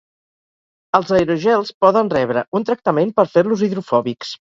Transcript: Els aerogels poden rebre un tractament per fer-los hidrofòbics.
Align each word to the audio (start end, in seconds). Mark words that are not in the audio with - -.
Els 0.99 1.11
aerogels 1.17 1.71
poden 1.85 2.11
rebre 2.17 2.47
un 2.61 2.69
tractament 2.73 3.17
per 3.21 3.31
fer-los 3.39 3.67
hidrofòbics. 3.69 4.39